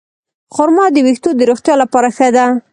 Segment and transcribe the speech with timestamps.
[0.53, 2.45] خرما د ویښتو د روغتیا لپاره ښه ده.